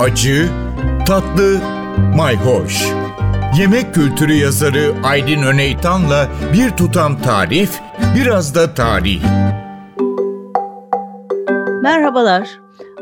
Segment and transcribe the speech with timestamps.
[0.00, 0.48] acı,
[1.06, 1.60] tatlı,
[2.16, 2.86] mayhoş.
[3.58, 7.70] Yemek kültürü yazarı Aydın Öneytan'la bir tutam tarif,
[8.16, 9.22] biraz da tarih.
[11.82, 12.60] Merhabalar.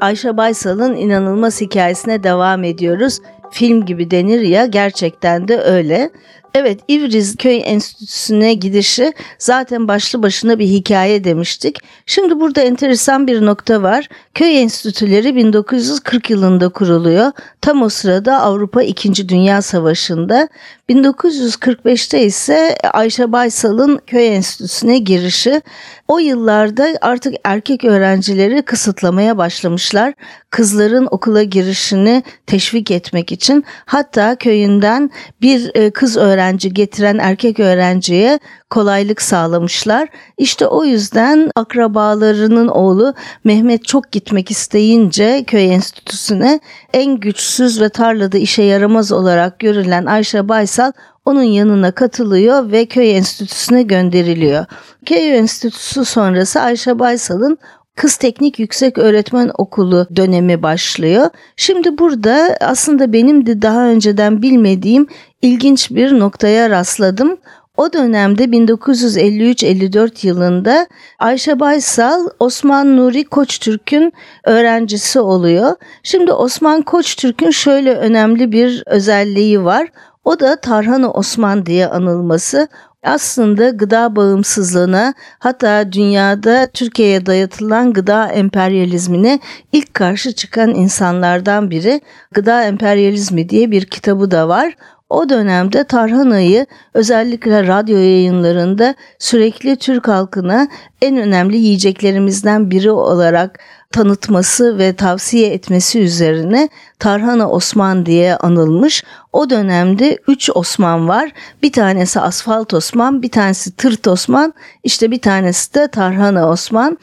[0.00, 3.20] Ayşe Baysal'ın inanılmaz hikayesine devam ediyoruz.
[3.50, 6.10] Film gibi denir ya gerçekten de öyle.
[6.58, 11.78] Evet İvriz Köy Enstitüsü'ne gidişi zaten başlı başına bir hikaye demiştik.
[12.06, 14.08] Şimdi burada enteresan bir nokta var.
[14.34, 17.32] Köy enstitüleri 1940 yılında kuruluyor.
[17.60, 19.28] Tam o sırada Avrupa 2.
[19.28, 20.48] Dünya Savaşı'nda.
[20.88, 25.62] 1945'te ise Ayşe Baysal'ın köy enstitüsüne girişi.
[26.08, 30.14] O yıllarda artık erkek öğrencileri kısıtlamaya başlamışlar.
[30.50, 33.64] Kızların okula girişini teşvik etmek için.
[33.86, 35.10] Hatta köyünden
[35.42, 38.38] bir e, kız öğrenci getiren erkek öğrenciye
[38.70, 40.08] kolaylık sağlamışlar.
[40.38, 43.14] İşte o yüzden akrabalarının oğlu
[43.44, 46.60] Mehmet çok gitmek isteyince köy enstitüsüne
[46.92, 50.92] en güçsüz ve tarlada işe yaramaz olarak görülen Ayşe Baysal
[51.24, 54.66] onun yanına katılıyor ve köy enstitüsüne gönderiliyor.
[55.06, 57.58] Köy enstitüsü sonrası Ayşe Baysal'ın
[57.96, 61.30] Kız Teknik Yüksek Öğretmen Okulu dönemi başlıyor.
[61.56, 65.06] Şimdi burada aslında benim de daha önceden bilmediğim
[65.42, 67.36] ilginç bir noktaya rastladım.
[67.76, 70.86] O dönemde 1953-54 yılında
[71.18, 74.12] Ayşe Baysal Osman Nuri Koçtürk'ün
[74.44, 75.76] öğrencisi oluyor.
[76.02, 79.88] Şimdi Osman Koçtürk'ün şöyle önemli bir özelliği var.
[80.26, 82.68] O da Tarhanı Osman diye anılması
[83.02, 89.38] aslında gıda bağımsızlığına hatta dünyada Türkiye'ye dayatılan gıda emperyalizmine
[89.72, 92.00] ilk karşı çıkan insanlardan biri.
[92.32, 94.74] Gıda Emperyalizmi diye bir kitabı da var.
[95.08, 100.68] O dönemde tarhanayı özellikle radyo yayınlarında sürekli Türk halkına
[101.02, 103.58] en önemli yiyeceklerimizden biri olarak
[103.92, 109.04] tanıtması ve tavsiye etmesi üzerine Tarhana Osman diye anılmış.
[109.32, 111.30] O dönemde 3 Osman var.
[111.62, 114.54] Bir tanesi Asfalt Osman, bir tanesi Tırt Osman,
[114.84, 116.98] işte bir tanesi de Tarhana Osman.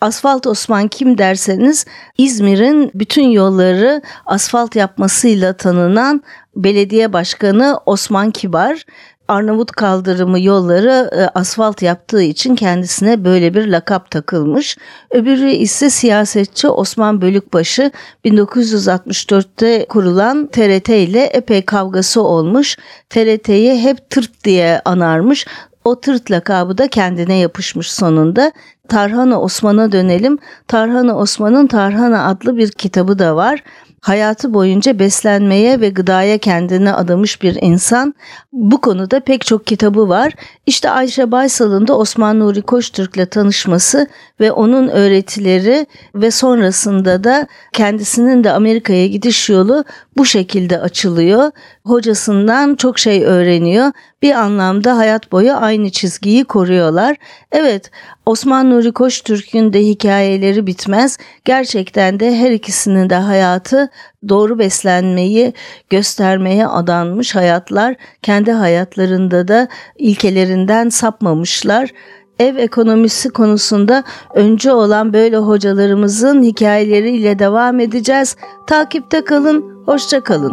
[0.00, 1.86] Asfalt Osman kim derseniz
[2.18, 6.22] İzmir'in bütün yolları asfalt yapmasıyla tanınan
[6.64, 8.84] belediye başkanı Osman Kibar.
[9.28, 14.76] Arnavut kaldırımı yolları e, asfalt yaptığı için kendisine böyle bir lakap takılmış.
[15.10, 17.90] Öbürü ise siyasetçi Osman Bölükbaşı
[18.24, 22.76] 1964'te kurulan TRT ile epey kavgası olmuş.
[23.10, 25.46] TRT'yi hep tırt diye anarmış.
[25.84, 28.52] O tırt lakabı da kendine yapışmış sonunda.
[28.88, 30.38] Tarhana Osman'a dönelim.
[30.68, 33.62] Tarhana Osman'ın Tarhana adlı bir kitabı da var
[34.00, 38.14] hayatı boyunca beslenmeye ve gıdaya kendini adamış bir insan.
[38.52, 40.32] Bu konuda pek çok kitabı var.
[40.66, 44.06] İşte Ayşe Baysal'ın da Osman Nuri Koçtürk'le tanışması
[44.40, 49.84] ve onun öğretileri ve sonrasında da kendisinin de Amerika'ya gidiş yolu
[50.16, 51.50] bu şekilde açılıyor.
[51.84, 53.92] Hocasından çok şey öğreniyor.
[54.22, 57.16] Bir anlamda hayat boyu aynı çizgiyi koruyorlar.
[57.52, 57.90] Evet,
[58.28, 61.18] Osman Nuri Koçtürk'ün de hikayeleri bitmez.
[61.44, 63.90] Gerçekten de her ikisinin de hayatı
[64.28, 65.52] doğru beslenmeyi
[65.90, 67.94] göstermeye adanmış hayatlar.
[68.22, 69.68] Kendi hayatlarında da
[69.98, 71.90] ilkelerinden sapmamışlar
[72.38, 78.36] ev ekonomisi konusunda önce olan böyle hocalarımızın hikayeleriyle devam edeceğiz.
[78.66, 80.52] Takipte kalın, hoşça kalın.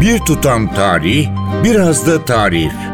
[0.00, 1.28] Bir tutam tarih,
[1.64, 2.93] biraz da tarih.